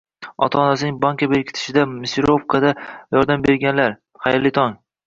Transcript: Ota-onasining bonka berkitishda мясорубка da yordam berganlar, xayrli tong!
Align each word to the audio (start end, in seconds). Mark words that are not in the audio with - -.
Ota-onasining 0.45 0.95
bonka 1.03 1.27
berkitishda 1.35 1.85
мясорубка 1.93 2.65
da 2.67 2.73
yordam 2.89 3.47
berganlar, 3.51 3.99
xayrli 4.27 4.57
tong! 4.61 4.81